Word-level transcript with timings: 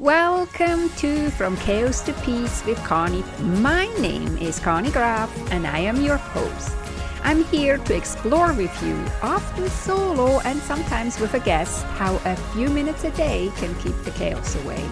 Welcome 0.00 0.90
to 0.96 1.30
From 1.30 1.56
Chaos 1.58 2.00
to 2.02 2.12
Peace 2.24 2.64
with 2.66 2.78
Conny. 2.78 3.22
My 3.40 3.86
name 4.00 4.36
is 4.38 4.58
Conny 4.58 4.90
Graf 4.90 5.30
and 5.52 5.68
I 5.68 5.78
am 5.78 6.02
your 6.02 6.16
host. 6.16 6.74
I'm 7.22 7.44
here 7.44 7.78
to 7.78 7.96
explore 7.96 8.52
with 8.54 8.82
you, 8.82 8.96
often 9.22 9.70
solo 9.70 10.40
and 10.40 10.60
sometimes 10.62 11.20
with 11.20 11.34
a 11.34 11.38
guest, 11.38 11.84
how 11.84 12.20
a 12.24 12.34
few 12.52 12.68
minutes 12.70 13.04
a 13.04 13.12
day 13.12 13.52
can 13.54 13.72
keep 13.76 13.96
the 14.02 14.10
chaos 14.10 14.56
away. 14.64 14.84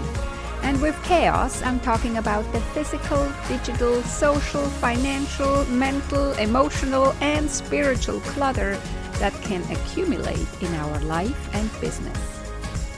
And 0.62 0.80
with 0.80 0.96
chaos, 1.02 1.62
I'm 1.62 1.80
talking 1.80 2.18
about 2.18 2.50
the 2.52 2.60
physical, 2.60 3.30
digital, 3.48 4.00
social, 4.02 4.62
financial, 4.62 5.64
mental, 5.64 6.32
emotional, 6.34 7.12
and 7.20 7.50
spiritual 7.50 8.20
clutter 8.20 8.76
that 9.14 9.34
can 9.42 9.62
accumulate 9.72 10.46
in 10.62 10.72
our 10.74 11.00
life 11.00 11.52
and 11.54 11.68
business. 11.80 12.31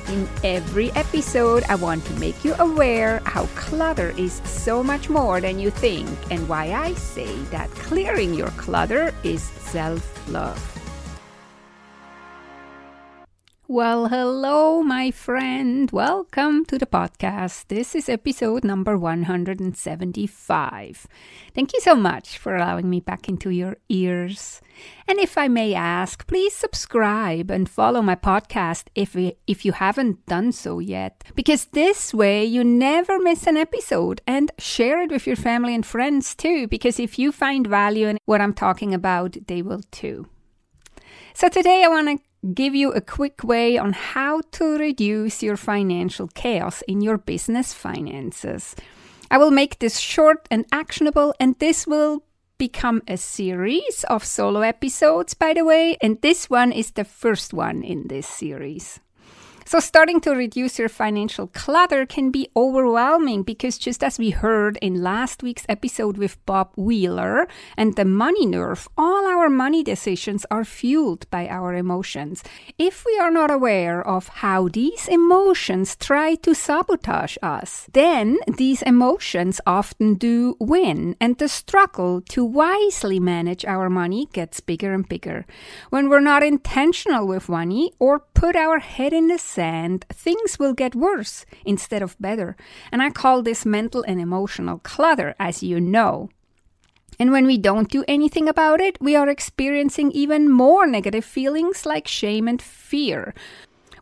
In 0.09 0.29
every 0.45 0.93
episode, 0.93 1.65
I 1.69 1.77
want 1.77 2.05
to 2.05 2.13
make 2.15 2.45
you 2.45 2.55
aware 2.59 3.23
how 3.25 3.47
clutter 3.55 4.11
is 4.19 4.43
so 4.45 4.83
much 4.83 5.09
more 5.09 5.41
than 5.41 5.59
you 5.59 5.71
think 5.71 6.09
and 6.31 6.47
why 6.47 6.73
I 6.73 6.93
say 6.95 7.35
that 7.51 7.71
clearing 7.71 8.35
your 8.35 8.51
clutter 8.51 9.15
is 9.23 9.43
self 9.43 10.05
love. 10.29 10.84
Well, 13.67 14.09
hello, 14.09 14.83
my 14.83 15.11
friend. 15.11 15.91
Welcome 15.91 16.67
to 16.67 16.77
the 16.77 16.85
podcast. 16.85 17.69
This 17.69 17.95
is 17.95 18.11
episode 18.11 18.63
number 18.63 18.99
175. 18.99 21.07
Thank 21.55 21.73
you 21.73 21.81
so 21.81 21.95
much 21.95 22.37
for 22.37 22.55
allowing 22.55 22.91
me 22.91 23.01
back 23.01 23.27
into 23.27 23.49
your 23.49 23.79
ears. 23.89 24.61
And 25.09 25.19
if 25.19 25.39
I 25.39 25.49
may 25.49 25.73
ask, 25.73 26.27
please 26.27 26.55
subscribe 26.55 27.51
and 27.51 27.67
follow 27.67 28.03
my 28.03 28.17
podcast 28.17 28.89
if, 28.95 29.17
if 29.47 29.65
you 29.65 29.73
haven't 29.73 30.27
done 30.27 30.53
so 30.53 30.79
yet, 30.79 31.25
because 31.35 31.65
this 31.73 32.13
way 32.13 32.45
you 32.45 32.65
never 32.65 33.19
miss 33.19 33.47
an 33.47 33.57
episode 33.57 34.21
and 34.27 34.53
share 34.59 35.01
it 35.01 35.11
with 35.11 35.27
your 35.27 35.37
family 35.37 35.75
and 35.75 35.87
friends 35.87 36.35
too, 36.35 36.69
because 36.69 37.01
if 37.01 37.19
you 37.19 37.33
find 37.33 37.67
value 37.67 38.09
in 38.09 38.19
what 38.27 38.43
I'm 38.43 38.53
talking 38.53 38.93
about, 38.93 39.39
they 39.47 39.63
will 39.63 39.81
too. 39.91 40.27
So 41.33 41.49
today 41.49 41.83
I 41.83 41.89
want 41.89 42.09
to 42.09 42.19
give 42.53 42.75
you 42.75 42.93
a 42.93 43.01
quick 43.01 43.43
way 43.43 43.79
on 43.79 43.93
how 43.93 44.43
to 44.53 44.79
reduce 44.79 45.43
your 45.43 45.57
financial 45.57 46.29
chaos 46.29 46.83
in 46.83 47.01
your 47.01 47.17
business 47.17 47.73
finances. 47.73 48.77
I 49.31 49.39
will 49.39 49.51
make 49.51 49.79
this 49.79 49.99
short 49.99 50.47
and 50.51 50.67
actionable, 50.71 51.35
and 51.41 51.59
this 51.59 51.87
will 51.87 52.25
become 52.59 53.03
a 53.09 53.17
series 53.17 54.05
of 54.09 54.25
solo 54.25 54.61
episodes, 54.61 55.35
by 55.35 55.55
the 55.55 55.65
way, 55.65 55.97
and 56.01 56.21
this 56.21 56.51
one 56.51 56.73
is 56.73 56.93
the 56.93 57.05
first 57.05 57.55
one 57.55 57.83
in 57.83 58.09
this 58.09 58.27
series. 58.27 59.01
So, 59.67 59.81
starting 59.81 60.21
to 60.21 60.33
reduce 60.33 60.79
your 60.79 60.91
financial 60.91 61.47
clutter 61.47 62.05
can 62.05 62.31
be 62.31 62.49
overwhelming 62.55 63.45
because, 63.45 63.79
just 63.79 64.05
as 64.05 64.19
we 64.19 64.29
heard 64.29 64.77
in 64.83 65.03
last 65.03 65.43
week's 65.43 65.65
episode 65.71 66.19
with 66.19 66.37
Bob 66.45 66.73
Wheeler 66.77 67.49
and 67.75 67.97
the 67.97 68.05
money 68.05 68.45
nerve, 68.45 68.87
all 68.99 69.27
our 69.27 69.49
money 69.49 69.83
decisions 69.83 70.45
are 70.51 70.67
fueled 70.67 71.29
by 71.31 71.49
our 71.49 71.75
emotions. 71.75 72.45
If 72.79 73.07
we 73.07 73.19
are 73.19 73.31
not 73.31 73.51
aware 73.51 74.07
of 74.07 74.29
how 74.29 74.69
these 74.69 75.09
emotions 75.09 75.97
try 75.97 76.35
to 76.37 76.55
sabotage 76.55 77.39
us, 77.43 77.89
then 77.95 78.41
these 78.47 78.83
emotions 78.83 79.63
often 79.67 80.15
do 80.15 80.57
win, 80.61 81.17
and 81.21 81.39
the 81.39 81.49
struggle 81.49 82.21
to 82.29 82.45
wisely 82.45 83.19
manage 83.19 83.65
our 83.65 83.89
money 83.89 84.29
gets 84.35 84.61
bigger 84.61 84.93
and 84.93 85.09
bigger. 85.09 85.47
When 85.89 86.11
we're 86.11 86.21
not 86.21 86.43
intentional 86.43 87.27
with 87.27 87.49
money 87.49 87.93
or 87.99 88.21
put 88.35 88.57
our 88.57 88.79
head 88.79 89.15
in 89.15 89.29
the 89.29 89.39
sand, 89.55 90.05
things 90.13 90.59
will 90.59 90.75
get 90.75 90.95
worse 90.95 91.47
instead 91.65 92.03
of 92.03 92.17
better. 92.21 92.57
And 92.91 93.03
I 93.03 93.11
call 93.11 93.43
this 93.43 93.65
mental 93.65 94.05
and 94.07 94.21
emotional 94.21 94.79
clutter, 94.79 95.35
as 95.39 95.63
you 95.63 95.81
know. 95.81 96.29
And 97.19 97.31
when 97.31 97.47
we 97.47 97.59
don't 97.59 97.91
do 97.91 98.05
anything 98.09 98.49
about 98.49 98.81
it, 98.81 98.99
we 99.01 99.15
are 99.15 99.29
experiencing 99.29 100.11
even 100.13 100.51
more 100.51 100.87
negative 100.87 101.25
feelings 101.25 101.87
like 101.87 102.09
shame 102.09 102.49
and 102.49 102.61
fear, 102.61 103.35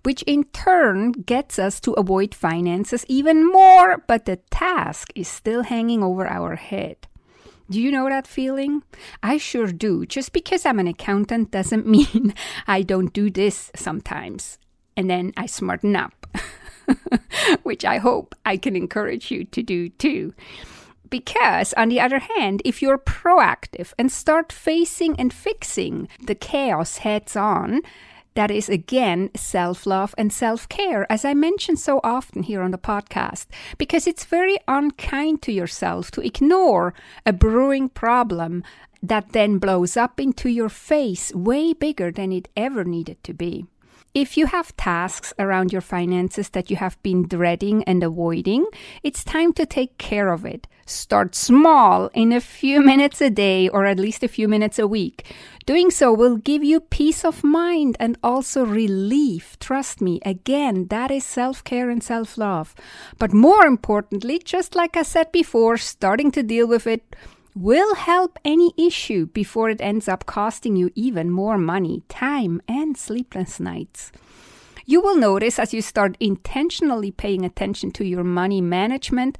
which 0.03 0.23
in 0.23 0.45
turn 0.45 1.13
gets 1.13 1.59
us 1.59 1.79
to 1.81 1.93
avoid 1.93 2.35
finances 2.35 3.05
even 3.09 3.47
more, 3.47 4.03
but 4.07 4.25
the 4.25 4.37
task 4.51 5.13
is 5.15 5.29
still 5.29 5.65
hanging 5.65 6.03
over 6.03 6.27
our 6.27 6.57
head. 6.57 6.97
Do 7.71 7.81
you 7.81 7.91
know 7.91 8.09
that 8.09 8.27
feeling? 8.27 8.83
I 9.23 9.39
sure 9.39 9.69
do. 9.69 10.05
Just 10.05 10.33
because 10.33 10.67
I'm 10.67 10.79
an 10.79 10.89
accountant 10.89 11.51
doesn't 11.51 11.87
mean 11.97 12.35
I 12.67 12.83
don't 12.83 13.13
do 13.13 13.31
this 13.31 13.71
sometimes. 13.75 14.59
And 14.97 15.09
then 15.09 15.33
I 15.37 15.47
smarten 15.47 15.97
up, 15.97 16.27
which 17.63 17.85
I 17.85 17.99
hope 17.99 18.35
I 18.45 18.57
can 18.57 18.77
encourage 18.77 19.31
you 19.31 19.45
to 19.45 19.63
do 19.63 19.89
too. 19.89 20.35
Because, 21.09 21.75
on 21.75 21.91
the 21.91 22.01
other 22.01 22.21
hand, 22.21 22.63
if 22.65 22.81
you're 22.81 22.99
proactive 22.99 23.93
and 23.99 24.11
start 24.11 24.51
facing 24.51 25.19
and 25.21 25.33
fixing 25.33 26.09
the 26.25 26.35
chaos 26.35 26.99
heads 26.99 27.37
on, 27.37 27.83
that 28.35 28.51
is 28.51 28.69
again 28.69 29.31
self 29.35 29.87
love 29.87 30.15
and 30.17 30.33
self 30.33 30.69
care, 30.69 31.11
as 31.13 31.25
I 31.25 31.35
mention 31.35 31.77
so 31.77 32.01
often 32.03 32.43
here 32.43 32.63
on 32.63 32.71
the 32.71 32.79
podcast, 32.79 33.47
because 33.77 34.07
it's 34.07 34.25
very 34.25 34.57
unkind 34.67 35.43
to 35.43 35.53
yourself 35.53 36.11
to 36.13 36.23
ignore 36.23 36.95
a 37.27 37.33
brewing 37.33 37.89
problem 37.89 38.65
that 39.03 39.33
then 39.33 39.59
blows 39.59 39.97
up 39.97 40.21
into 40.21 40.49
your 40.49 40.69
face 40.69 41.35
way 41.35 41.73
bigger 41.73 42.11
than 42.11 42.33
it 42.33 42.49
ever 42.57 42.85
needed 42.85 43.23
to 43.25 43.35
be. 43.35 43.67
If 44.15 44.37
you 44.37 44.45
have 44.45 44.77
tasks 44.77 45.33
around 45.39 45.73
your 45.73 45.81
finances 45.81 46.51
that 46.51 46.69
you 46.69 46.77
have 46.77 47.03
been 47.03 47.27
dreading 47.27 47.83
and 47.85 48.03
avoiding, 48.03 48.67
it's 49.03 49.25
time 49.25 49.55
to 49.55 49.65
take 49.65 49.97
care 49.97 50.31
of 50.31 50.45
it. 50.45 50.67
Start 50.85 51.35
small 51.35 52.11
in 52.13 52.31
a 52.31 52.41
few 52.43 52.83
minutes 52.93 53.23
a 53.23 53.31
day 53.31 53.71
or 53.71 53.87
at 53.87 53.99
least 53.99 54.23
a 54.23 54.29
few 54.29 54.49
minutes 54.49 54.79
a 54.79 54.87
week. 54.87 55.33
Doing 55.65 55.91
so 55.91 56.13
will 56.13 56.37
give 56.37 56.63
you 56.63 56.81
peace 56.81 57.25
of 57.25 57.43
mind 57.43 57.97
and 57.99 58.19
also 58.23 58.67
relief. 58.67 59.59
Trust 59.59 60.03
me, 60.03 60.21
again, 60.27 60.89
that 60.89 61.11
is 61.11 61.25
self 61.25 61.65
care 61.65 61.89
and 61.89 62.03
self 62.03 62.37
love. 62.37 62.75
But 63.19 63.33
more 63.33 63.65
importantly, 63.65 64.43
just 64.45 64.75
like 64.75 64.95
I 64.95 65.05
said 65.05 65.33
before, 65.33 65.79
starting 65.79 66.31
to 66.33 66.43
deal 66.43 66.67
with 66.67 66.87
it 66.87 67.17
will 67.55 67.95
help 67.95 68.39
any 68.45 68.73
issue 68.77 69.27
before 69.27 69.71
it 69.71 69.81
ends 69.81 70.09
up 70.09 70.27
costing 70.27 70.77
you 70.77 70.91
even 70.95 71.31
more 71.31 71.59
money, 71.59 72.03
time, 72.09 72.61
and 72.67 72.97
sleepless 72.97 73.61
nights. 73.61 74.13
You 74.85 75.01
will 75.01 75.17
notice 75.17 75.59
as 75.59 75.73
you 75.73 75.81
start 75.81 76.17
intentionally 76.19 77.13
paying 77.13 77.45
attention 77.45 77.93
to 77.93 78.05
your 78.05 78.25
money 78.25 78.61
management 78.61 79.39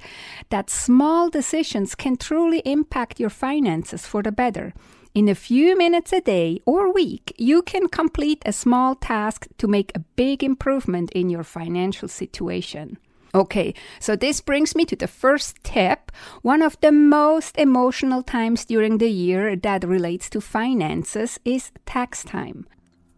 that 0.49 0.69
small 0.69 1.29
decisions 1.29 1.95
can 1.95 2.15
truly 2.15 2.59
impact 2.59 3.19
your 3.19 3.29
finances 3.29 4.07
for 4.07 4.23
the 4.23 4.31
better. 4.31 4.73
In 5.13 5.29
a 5.29 5.35
few 5.35 5.77
minutes 5.77 6.11
a 6.11 6.21
day 6.21 6.59
or 6.65 6.91
week, 6.91 7.35
you 7.37 7.61
can 7.61 7.87
complete 7.87 8.41
a 8.45 8.53
small 8.53 8.95
task 8.95 9.47
to 9.57 9.67
make 9.67 9.91
a 9.93 9.99
big 9.99 10.43
improvement 10.43 11.11
in 11.11 11.29
your 11.29 11.43
financial 11.43 12.07
situation. 12.07 12.97
Okay, 13.35 13.73
so 13.99 14.15
this 14.15 14.41
brings 14.41 14.75
me 14.75 14.85
to 14.85 14.95
the 14.95 15.07
first 15.07 15.63
tip, 15.63 16.11
one 16.43 16.61
of 16.61 16.79
the 16.81 16.91
most 16.91 17.57
emotional 17.57 18.21
times 18.21 18.63
during 18.63 18.99
the 18.99 19.09
year 19.09 19.55
that 19.55 19.83
relates 19.83 20.29
to 20.29 20.41
finances 20.41 21.39
is 21.43 21.71
tax 21.87 22.23
time. 22.23 22.67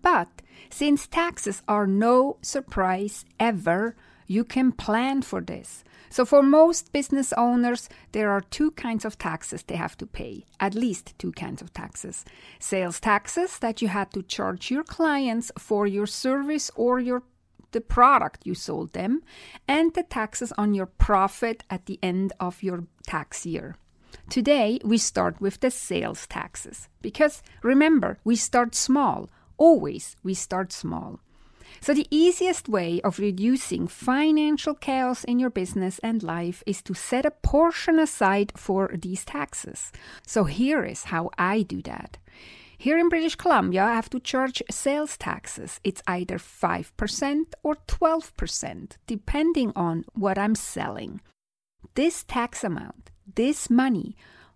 But 0.02 0.30
since 0.70 1.06
taxes 1.06 1.64
are 1.68 1.86
no 1.86 2.38
surprise 2.42 3.26
ever, 3.42 3.96
you 4.26 4.46
can 4.46 4.72
plan 4.72 5.22
for 5.22 5.42
this. 5.42 5.84
So, 6.10 6.24
for 6.24 6.42
most 6.42 6.94
business 6.94 7.34
owners, 7.34 7.90
there 8.14 8.32
are 8.32 8.42
two 8.42 8.72
kinds 8.72 9.04
of 9.04 9.18
taxes 9.18 9.64
they 9.64 9.76
have 9.76 9.98
to 9.98 10.06
pay, 10.06 10.46
at 10.62 10.74
least 10.74 11.14
two 11.18 11.34
kinds 11.34 11.62
of 11.62 11.74
taxes 11.74 12.24
sales 12.58 13.02
taxes 13.02 13.60
that 13.60 13.82
you 13.82 13.90
had 13.90 14.12
to 14.14 14.24
charge 14.24 14.72
your 14.72 14.84
clients 14.84 15.52
for 15.58 15.86
your 15.86 16.08
service 16.08 16.72
or 16.76 17.00
your 17.00 17.24
the 17.76 17.82
product 17.82 18.48
you 18.48 18.56
sold 18.56 18.94
them, 18.94 19.22
and 19.68 19.94
the 19.94 20.04
taxes 20.04 20.54
on 20.58 20.74
your 20.74 20.86
profit 20.86 21.66
at 21.70 21.86
the 21.86 22.00
end 22.02 22.32
of 22.40 22.64
your 22.64 22.86
tax 23.06 23.46
year. 23.46 23.76
Today, 24.30 24.80
we 24.86 24.98
start 24.98 25.42
with 25.42 25.60
the 25.60 25.70
sales 25.70 26.26
taxes 26.26 26.88
because 27.02 27.44
remember, 27.62 28.18
we 28.24 28.38
start 28.38 28.74
small. 28.74 29.30
Always, 29.58 30.16
we 30.24 30.34
start 30.34 30.72
small. 30.72 31.20
So, 31.82 31.94
the 31.94 32.08
easiest 32.10 32.70
way 32.70 33.02
of 33.02 33.20
reducing 33.20 33.88
financial 33.88 34.74
chaos 34.74 35.26
in 35.26 35.38
your 35.38 35.50
business 35.50 36.00
and 36.00 36.24
life 36.24 36.64
is 36.66 36.82
to 36.84 36.94
set 36.94 37.26
a 37.26 37.32
portion 37.32 38.00
aside 38.00 38.54
for 38.56 38.90
these 38.96 39.26
taxes. 39.26 39.92
So, 40.26 40.46
here 40.46 40.86
is 40.86 41.12
how 41.12 41.30
I 41.38 41.64
do 41.64 41.82
that. 41.82 42.18
Here 42.78 42.98
in 42.98 43.10
British 43.10 43.36
Columbia, 43.36 43.84
I 43.86 43.96
have 43.96 44.10
to 44.12 44.20
charge 44.20 44.62
sales 44.70 45.18
taxes. 45.18 45.80
It's 45.84 46.02
either 46.08 46.38
5% 46.38 47.46
or 47.64 47.76
12%, 47.88 48.98
depending 49.08 49.72
on 49.76 50.06
what 50.14 50.38
I'm 50.38 50.56
selling. 50.56 51.22
This 51.96 52.24
tax 52.24 52.64
amount, 52.64 53.12
this 53.36 53.70
money, 53.70 54.16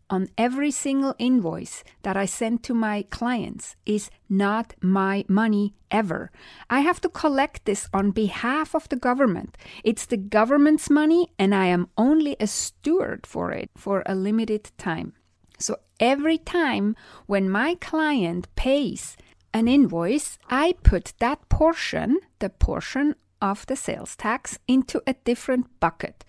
on 0.09 0.27
every 0.37 0.71
single 0.71 1.15
invoice 1.19 1.83
that 2.01 2.17
I 2.17 2.25
send 2.25 2.63
to 2.63 2.73
my 2.73 3.03
clients 3.09 3.75
is 3.85 4.09
not 4.27 4.73
my 4.81 5.23
money 5.27 5.75
ever. 5.91 6.31
I 6.69 6.79
have 6.79 6.99
to 7.01 7.09
collect 7.09 7.65
this 7.65 7.87
on 7.93 8.11
behalf 8.11 8.73
of 8.73 8.89
the 8.89 8.95
government. 8.95 9.57
It's 9.83 10.05
the 10.05 10.17
government's 10.17 10.89
money, 10.89 11.31
and 11.37 11.53
I 11.53 11.67
am 11.67 11.89
only 11.97 12.35
a 12.39 12.47
steward 12.47 13.27
for 13.27 13.51
it 13.51 13.69
for 13.75 14.03
a 14.05 14.15
limited 14.15 14.71
time. 14.77 15.13
So 15.59 15.77
every 15.99 16.37
time 16.37 16.95
when 17.27 17.49
my 17.49 17.75
client 17.75 18.47
pays 18.55 19.17
an 19.53 19.67
invoice, 19.67 20.37
I 20.49 20.75
put 20.83 21.13
that 21.19 21.47
portion, 21.49 22.19
the 22.39 22.49
portion 22.49 23.15
of 23.41 23.65
the 23.67 23.75
sales 23.75 24.15
tax, 24.15 24.57
into 24.67 25.01
a 25.05 25.15
different 25.25 25.67
bucket 25.79 26.23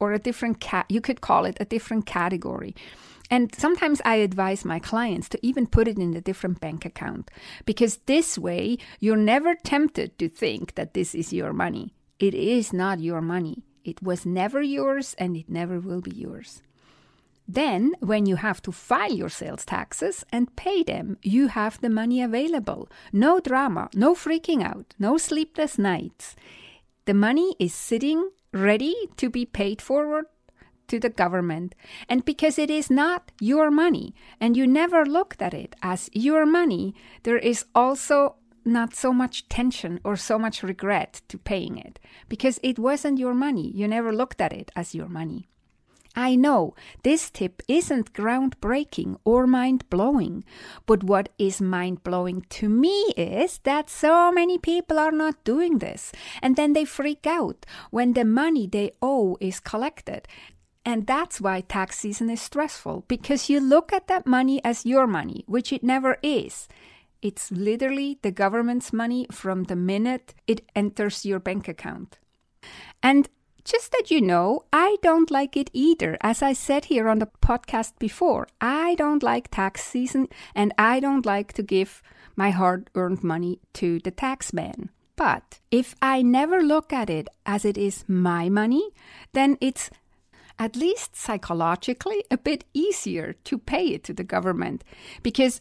or 0.00 0.12
a 0.12 0.18
different 0.18 0.60
cat. 0.60 0.86
You 0.88 1.00
could 1.00 1.20
call 1.20 1.44
it 1.44 1.56
a 1.60 1.64
different 1.64 2.06
category. 2.06 2.74
And 3.30 3.54
sometimes 3.54 4.02
I 4.04 4.16
advise 4.16 4.64
my 4.64 4.78
clients 4.78 5.28
to 5.30 5.46
even 5.46 5.66
put 5.66 5.88
it 5.88 5.96
in 5.96 6.14
a 6.14 6.20
different 6.20 6.60
bank 6.60 6.84
account 6.84 7.30
because 7.64 7.98
this 8.06 8.36
way 8.36 8.78
you're 9.00 9.16
never 9.16 9.54
tempted 9.54 10.18
to 10.18 10.28
think 10.28 10.74
that 10.74 10.92
this 10.92 11.14
is 11.14 11.32
your 11.32 11.52
money. 11.52 11.94
It 12.18 12.34
is 12.34 12.72
not 12.72 13.00
your 13.00 13.22
money. 13.22 13.62
It 13.84 14.02
was 14.02 14.26
never 14.26 14.60
yours 14.60 15.14
and 15.18 15.36
it 15.36 15.48
never 15.48 15.80
will 15.80 16.00
be 16.00 16.10
yours. 16.10 16.62
Then, 17.48 17.92
when 18.00 18.26
you 18.26 18.36
have 18.36 18.62
to 18.62 18.72
file 18.72 19.12
your 19.12 19.28
sales 19.28 19.64
taxes 19.64 20.24
and 20.30 20.54
pay 20.56 20.82
them, 20.82 21.18
you 21.22 21.48
have 21.48 21.80
the 21.80 21.90
money 21.90 22.22
available. 22.22 22.88
No 23.12 23.40
drama, 23.40 23.90
no 23.94 24.14
freaking 24.14 24.62
out, 24.62 24.94
no 24.98 25.18
sleepless 25.18 25.78
nights. 25.78 26.36
The 27.04 27.14
money 27.14 27.56
is 27.58 27.74
sitting 27.74 28.30
ready 28.52 28.94
to 29.16 29.28
be 29.28 29.44
paid 29.44 29.82
forward 29.82 30.26
to 30.88 31.00
the 31.00 31.08
government. 31.08 31.74
And 32.08 32.24
because 32.24 32.58
it 32.58 32.70
is 32.70 32.90
not 32.90 33.32
your 33.40 33.70
money 33.70 34.14
and 34.40 34.56
you 34.56 34.66
never 34.66 35.04
looked 35.04 35.42
at 35.42 35.54
it 35.54 35.74
as 35.82 36.10
your 36.12 36.46
money, 36.46 36.94
there 37.24 37.38
is 37.38 37.64
also 37.74 38.36
not 38.64 38.94
so 38.94 39.12
much 39.12 39.48
tension 39.48 40.00
or 40.04 40.16
so 40.16 40.38
much 40.38 40.62
regret 40.62 41.22
to 41.28 41.38
paying 41.38 41.76
it 41.76 41.98
because 42.28 42.60
it 42.62 42.78
wasn't 42.78 43.18
your 43.18 43.34
money. 43.34 43.72
You 43.74 43.88
never 43.88 44.12
looked 44.12 44.40
at 44.40 44.52
it 44.52 44.70
as 44.76 44.94
your 44.94 45.08
money. 45.08 45.48
I 46.14 46.34
know 46.36 46.74
this 47.02 47.30
tip 47.30 47.62
isn't 47.68 48.12
groundbreaking 48.12 49.18
or 49.24 49.46
mind 49.46 49.88
blowing, 49.88 50.44
but 50.86 51.02
what 51.02 51.30
is 51.38 51.60
mind 51.60 52.04
blowing 52.04 52.44
to 52.50 52.68
me 52.68 53.12
is 53.16 53.58
that 53.64 53.88
so 53.88 54.30
many 54.30 54.58
people 54.58 54.98
are 54.98 55.12
not 55.12 55.42
doing 55.44 55.78
this, 55.78 56.12
and 56.42 56.56
then 56.56 56.74
they 56.74 56.84
freak 56.84 57.26
out 57.26 57.64
when 57.90 58.12
the 58.12 58.24
money 58.24 58.66
they 58.66 58.92
owe 59.00 59.38
is 59.40 59.60
collected. 59.60 60.28
And 60.84 61.06
that's 61.06 61.40
why 61.40 61.60
tax 61.60 61.98
season 62.00 62.28
is 62.28 62.42
stressful 62.42 63.04
because 63.06 63.48
you 63.48 63.60
look 63.60 63.92
at 63.92 64.08
that 64.08 64.26
money 64.26 64.62
as 64.64 64.84
your 64.84 65.06
money, 65.06 65.44
which 65.46 65.72
it 65.72 65.82
never 65.82 66.18
is. 66.22 66.68
It's 67.22 67.52
literally 67.52 68.18
the 68.22 68.32
government's 68.32 68.92
money 68.92 69.26
from 69.30 69.64
the 69.64 69.76
minute 69.76 70.34
it 70.48 70.68
enters 70.74 71.24
your 71.24 71.38
bank 71.38 71.68
account. 71.68 72.18
And 73.00 73.28
just 73.64 73.92
that 73.92 74.10
you 74.10 74.20
know, 74.20 74.64
I 74.72 74.96
don't 75.02 75.30
like 75.30 75.56
it 75.56 75.70
either. 75.72 76.16
As 76.20 76.42
I 76.42 76.52
said 76.52 76.86
here 76.86 77.08
on 77.08 77.18
the 77.18 77.28
podcast 77.40 77.92
before, 77.98 78.46
I 78.60 78.94
don't 78.96 79.22
like 79.22 79.50
tax 79.50 79.84
season 79.84 80.28
and 80.54 80.72
I 80.78 81.00
don't 81.00 81.26
like 81.26 81.52
to 81.54 81.62
give 81.62 82.02
my 82.36 82.50
hard 82.50 82.90
earned 82.94 83.22
money 83.22 83.60
to 83.74 83.98
the 84.00 84.10
tax 84.10 84.52
man. 84.52 84.90
But 85.16 85.60
if 85.70 85.94
I 86.00 86.22
never 86.22 86.62
look 86.62 86.92
at 86.92 87.10
it 87.10 87.28
as 87.46 87.64
it 87.64 87.76
is 87.76 88.04
my 88.08 88.48
money, 88.48 88.90
then 89.32 89.58
it's 89.60 89.90
at 90.58 90.76
least 90.76 91.16
psychologically, 91.16 92.24
a 92.30 92.38
bit 92.38 92.64
easier 92.72 93.34
to 93.44 93.58
pay 93.58 93.86
it 93.88 94.04
to 94.04 94.12
the 94.12 94.24
government. 94.24 94.84
Because 95.22 95.60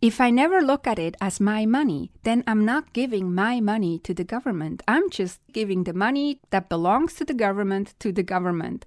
if 0.00 0.20
I 0.20 0.30
never 0.30 0.60
look 0.60 0.86
at 0.86 0.98
it 0.98 1.16
as 1.20 1.40
my 1.40 1.66
money, 1.66 2.12
then 2.22 2.44
I'm 2.46 2.64
not 2.64 2.92
giving 2.92 3.34
my 3.34 3.60
money 3.60 3.98
to 4.00 4.14
the 4.14 4.24
government. 4.24 4.82
I'm 4.86 5.10
just 5.10 5.40
giving 5.52 5.84
the 5.84 5.92
money 5.92 6.40
that 6.50 6.68
belongs 6.68 7.14
to 7.14 7.24
the 7.24 7.34
government 7.34 7.94
to 8.00 8.12
the 8.12 8.22
government. 8.22 8.86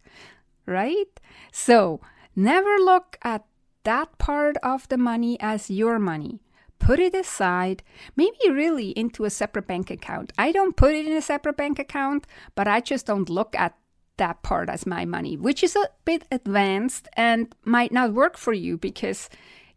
Right? 0.66 1.20
So 1.52 2.00
never 2.36 2.78
look 2.78 3.18
at 3.24 3.46
that 3.84 4.18
part 4.20 4.58
of 4.64 4.88
the 4.88 4.98
money 4.98 5.38
as 5.42 5.70
your 5.70 6.00
money. 6.00 6.40
Put 6.80 7.00
it 7.00 7.14
aside, 7.14 7.84
maybe 8.16 8.38
really 8.50 8.90
into 8.92 9.26
a 9.26 9.30
separate 9.30 9.68
bank 9.68 9.92
account. 9.92 10.32
I 10.38 10.52
don't 10.52 10.76
put 10.76 10.96
it 10.96 11.06
in 11.06 11.14
a 11.14 11.22
separate 11.22 11.58
bank 11.58 11.78
account, 11.78 12.26
but 12.56 12.68
I 12.68 12.80
just 12.80 13.06
don't 13.06 13.30
look 13.30 13.56
at 13.56 13.76
that 14.18 14.42
part 14.44 14.70
as 14.70 14.86
my 14.86 15.06
money, 15.06 15.38
which 15.38 15.64
is 15.64 15.76
a 15.76 15.90
bit 16.06 16.26
advanced 16.32 17.08
and 17.14 17.54
might 17.66 17.92
not 17.92 18.14
work 18.14 18.38
for 18.38 18.54
you 18.54 18.78
because 18.78 19.30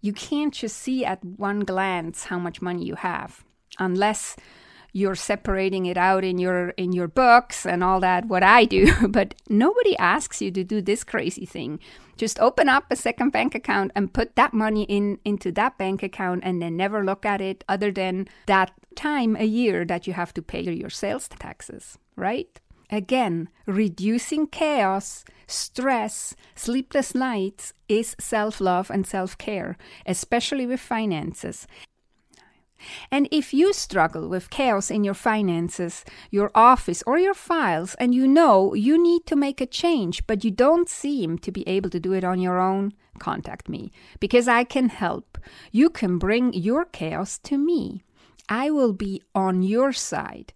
you 0.05 0.12
can't 0.12 0.53
just 0.53 0.77
see 0.77 1.03
at 1.03 1.25
one 1.25 1.61
glance 1.61 2.25
how 2.25 2.39
much 2.39 2.61
money 2.61 2.85
you 2.85 2.95
have 2.95 3.43
unless 3.79 4.37
you're 4.93 5.15
separating 5.15 5.87
it 5.87 5.97
out 5.97 6.23
in 6.23 6.37
your 6.39 6.69
in 6.77 6.93
your 6.93 7.09
books 7.09 7.65
and 7.65 7.83
all 7.83 8.01
that 8.01 8.27
what 8.27 8.43
i 8.43 8.67
do. 8.67 8.85
But 9.09 9.35
nobody 9.49 9.97
asks 9.97 10.43
you 10.43 10.51
to 10.53 10.62
do 10.62 10.83
this 10.83 11.05
crazy 11.05 11.47
thing. 11.47 11.81
Just 12.17 12.39
open 12.39 12.69
up 12.69 12.85
a 12.91 12.97
second 12.97 13.31
bank 13.31 13.55
account 13.55 13.93
and 13.97 14.12
put 14.12 14.37
that 14.37 14.53
money 14.53 14.85
in 14.85 15.19
into 15.25 15.51
that 15.53 15.79
bank 15.79 16.03
account 16.03 16.43
and 16.45 16.61
then 16.61 16.77
never 16.77 17.03
look 17.03 17.25
at 17.25 17.41
it 17.41 17.65
other 17.67 17.91
than 17.91 18.29
that 18.47 18.73
time 18.95 19.35
a 19.37 19.45
year 19.45 19.87
that 19.87 20.06
you 20.06 20.12
have 20.12 20.35
to 20.35 20.43
pay 20.43 20.61
your 20.61 20.91
sales 20.91 21.29
taxes 21.29 21.99
right 22.15 22.61
Again, 22.90 23.48
reducing 23.66 24.46
chaos, 24.46 25.25
stress, 25.46 26.34
sleepless 26.54 27.14
nights 27.14 27.72
is 27.88 28.14
self 28.19 28.60
love 28.60 28.90
and 28.90 29.06
self 29.06 29.36
care, 29.38 29.76
especially 30.06 30.66
with 30.66 30.81
finances. 30.81 31.66
And 33.10 33.28
if 33.31 33.54
you 33.54 33.72
struggle 33.72 34.28
with 34.28 34.50
chaos 34.50 34.90
in 34.90 35.04
your 35.04 35.14
finances, 35.14 36.04
your 36.31 36.50
office, 36.54 37.02
or 37.06 37.19
your 37.19 37.34
files, 37.34 37.94
and 37.94 38.14
you 38.14 38.26
know 38.26 38.75
you 38.75 39.02
need 39.02 39.26
to 39.26 39.36
make 39.36 39.60
a 39.60 39.66
change, 39.66 40.26
but 40.26 40.44
you 40.44 40.50
don't 40.50 40.88
seem 40.88 41.38
to 41.38 41.50
be 41.50 41.66
able 41.66 41.90
to 41.90 42.00
do 42.00 42.12
it 42.12 42.25
on 42.25 42.40
your 42.40 42.58
own, 42.58 42.92
contact 43.19 43.69
me 43.69 43.90
because 44.20 44.48
I 44.48 44.64
can 44.64 44.88
help. 44.88 45.38
You 45.72 45.88
can 45.90 46.19
bring 46.19 46.52
your 46.52 46.84
chaos 46.84 47.38
to 47.44 47.56
me. 47.56 48.04
I 48.49 48.70
will 48.70 48.93
be 48.93 49.23
on 49.35 49.62
your 49.62 49.93
side 49.93 50.52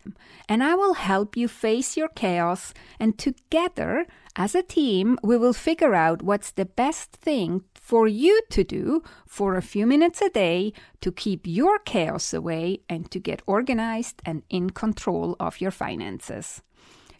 and 0.48 0.62
I 0.62 0.74
will 0.74 0.94
help 0.94 1.36
you 1.36 1.48
face 1.48 1.96
your 1.96 2.08
chaos. 2.08 2.74
And 2.98 3.18
together, 3.18 4.06
as 4.36 4.54
a 4.54 4.62
team, 4.62 5.18
we 5.22 5.36
will 5.36 5.52
figure 5.52 5.94
out 5.94 6.22
what's 6.22 6.50
the 6.50 6.64
best 6.64 7.12
thing 7.12 7.64
for 7.74 8.06
you 8.06 8.40
to 8.50 8.64
do 8.64 9.02
for 9.26 9.56
a 9.56 9.62
few 9.62 9.86
minutes 9.86 10.20
a 10.20 10.28
day 10.28 10.72
to 11.00 11.10
keep 11.10 11.46
your 11.46 11.78
chaos 11.78 12.34
away 12.34 12.80
and 12.88 13.10
to 13.10 13.18
get 13.18 13.42
organized 13.46 14.20
and 14.24 14.42
in 14.50 14.70
control 14.70 15.36
of 15.40 15.60
your 15.60 15.70
finances. 15.70 16.62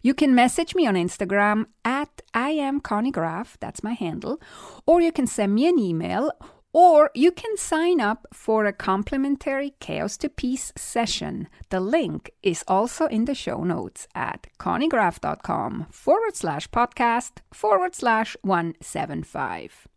You 0.01 0.13
can 0.13 0.33
message 0.33 0.75
me 0.75 0.87
on 0.87 0.95
Instagram 0.95 1.65
at 1.83 2.21
I 2.33 2.51
am 2.51 2.79
Conny 2.79 3.11
Graf, 3.11 3.57
that's 3.59 3.83
my 3.83 3.93
handle, 3.93 4.39
or 4.85 5.01
you 5.01 5.11
can 5.11 5.27
send 5.27 5.55
me 5.55 5.67
an 5.67 5.77
email 5.77 6.31
or 6.71 7.09
you 7.15 7.31
can 7.31 7.57
sign 7.57 7.99
up 7.99 8.27
for 8.31 8.65
a 8.65 8.73
complimentary 8.73 9.73
Chaos 9.79 10.17
to 10.17 10.29
Peace 10.29 10.71
session. 10.75 11.47
The 11.69 11.79
link 11.79 12.31
is 12.43 12.63
also 12.67 13.07
in 13.07 13.25
the 13.25 13.33
show 13.33 13.63
notes 13.63 14.07
at 14.13 14.47
connygraf.com 14.59 15.87
forward 15.89 16.35
slash 16.35 16.69
podcast 16.69 17.39
forward 17.51 17.95
slash 17.95 18.37
175. 18.41 19.87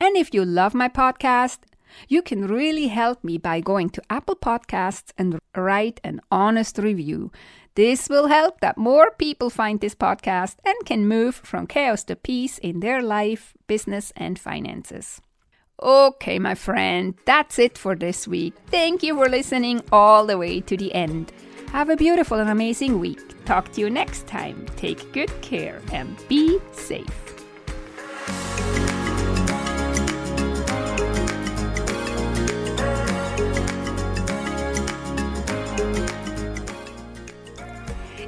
And 0.00 0.16
if 0.16 0.32
you 0.32 0.44
love 0.44 0.74
my 0.74 0.88
podcast, 0.88 1.58
you 2.06 2.22
can 2.22 2.46
really 2.46 2.88
help 2.88 3.24
me 3.24 3.38
by 3.38 3.60
going 3.60 3.90
to 3.90 4.02
Apple 4.08 4.36
Podcasts 4.36 5.10
and 5.18 5.38
write 5.56 6.00
an 6.04 6.20
honest 6.30 6.78
review. 6.78 7.32
This 7.74 8.08
will 8.08 8.26
help 8.28 8.60
that 8.60 8.76
more 8.76 9.10
people 9.18 9.50
find 9.50 9.80
this 9.80 9.94
podcast 9.94 10.56
and 10.64 10.76
can 10.84 11.08
move 11.08 11.34
from 11.34 11.66
chaos 11.66 12.04
to 12.04 12.16
peace 12.16 12.58
in 12.58 12.80
their 12.80 13.02
life, 13.02 13.54
business, 13.66 14.12
and 14.16 14.38
finances. 14.38 15.20
Okay, 15.80 16.38
my 16.40 16.54
friend, 16.54 17.14
that's 17.24 17.58
it 17.58 17.78
for 17.78 17.94
this 17.94 18.26
week. 18.26 18.54
Thank 18.66 19.02
you 19.02 19.16
for 19.16 19.28
listening 19.28 19.80
all 19.92 20.26
the 20.26 20.36
way 20.36 20.60
to 20.62 20.76
the 20.76 20.92
end. 20.92 21.32
Have 21.70 21.88
a 21.88 21.96
beautiful 21.96 22.38
and 22.40 22.50
amazing 22.50 22.98
week. 22.98 23.44
Talk 23.44 23.70
to 23.72 23.80
you 23.80 23.88
next 23.88 24.26
time. 24.26 24.66
Take 24.76 25.12
good 25.12 25.30
care 25.40 25.80
and 25.92 26.16
be 26.28 26.58
safe. 26.72 27.28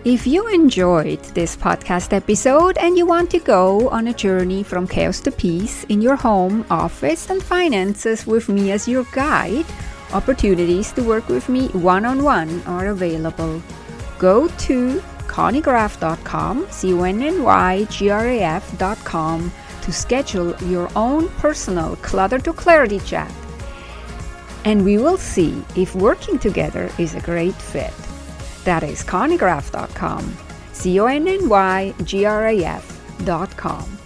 If 0.03 0.27
you 0.27 0.49
enjoyed 0.49 1.23
this 1.35 1.55
podcast 1.55 2.15
episode 2.15 2.79
and 2.79 2.97
you 2.97 3.05
want 3.05 3.31
to 3.33 3.39
go 3.39 3.91
on 3.91 4.07
a 4.07 4.15
journey 4.15 4.63
from 4.63 4.89
chaos 4.89 5.21
to 5.21 5.31
peace 5.31 5.85
in 5.91 6.01
your 6.01 6.17
home, 6.17 6.65
office, 6.71 7.29
and 7.29 7.43
finances 7.43 8.27
with 8.27 8.49
me 8.49 8.73
as 8.73 8.89
your 8.89 9.05
guide, 9.13 9.67
opportunities 10.15 10.91
to 10.93 11.03
work 11.03 11.29
with 11.29 11.51
me 11.51 11.69
one 11.69 12.07
on 12.07 12.25
one 12.25 12.63
are 12.63 12.87
available. 12.87 13.63
Go 14.19 14.49
to 14.49 15.03
connygraf.com, 15.29 16.67
C 16.71 16.95
O 16.95 17.03
N 17.03 17.21
N 17.21 17.43
Y 17.43 17.85
G 17.91 18.09
R 18.09 18.27
A 18.27 18.41
F.com 18.41 19.53
to 19.83 19.93
schedule 19.93 20.57
your 20.65 20.89
own 20.97 21.29
personal 21.45 21.97
Clutter 21.97 22.39
to 22.39 22.55
Clarity 22.55 23.01
chat. 23.01 23.31
And 24.65 24.83
we 24.83 24.97
will 24.97 25.19
see 25.19 25.63
if 25.77 25.95
working 25.95 26.39
together 26.39 26.91
is 26.97 27.15
a 27.15 27.21
great 27.21 27.55
fit. 27.55 27.93
That 28.71 28.85
is 28.85 29.03
connygraf.com, 29.03 30.37
C 30.73 31.01
O 31.01 31.07
N 31.07 31.27
N 31.27 31.49
Y 31.49 31.93
G 32.05 32.25
R 32.25 32.47
A 32.47 32.65
F.com. 32.65 34.00